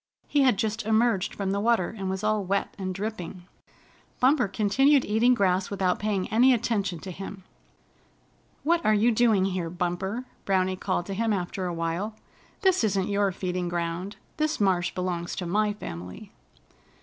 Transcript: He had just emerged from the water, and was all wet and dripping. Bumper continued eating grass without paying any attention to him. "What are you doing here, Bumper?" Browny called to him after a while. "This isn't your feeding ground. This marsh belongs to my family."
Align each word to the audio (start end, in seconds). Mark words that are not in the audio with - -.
He 0.27 0.41
had 0.41 0.57
just 0.57 0.83
emerged 0.87 1.35
from 1.35 1.51
the 1.51 1.59
water, 1.59 1.93
and 1.95 2.09
was 2.09 2.23
all 2.23 2.43
wet 2.43 2.73
and 2.79 2.91
dripping. 2.95 3.43
Bumper 4.19 4.47
continued 4.47 5.05
eating 5.05 5.35
grass 5.35 5.69
without 5.69 5.99
paying 5.99 6.27
any 6.29 6.55
attention 6.55 6.97
to 7.01 7.11
him. 7.11 7.43
"What 8.63 8.83
are 8.83 8.95
you 8.95 9.11
doing 9.11 9.45
here, 9.45 9.69
Bumper?" 9.69 10.25
Browny 10.43 10.75
called 10.75 11.05
to 11.05 11.13
him 11.13 11.31
after 11.31 11.67
a 11.67 11.73
while. 11.75 12.15
"This 12.61 12.83
isn't 12.83 13.09
your 13.09 13.31
feeding 13.31 13.69
ground. 13.69 14.15
This 14.37 14.59
marsh 14.59 14.89
belongs 14.95 15.35
to 15.35 15.45
my 15.45 15.71
family." 15.71 16.31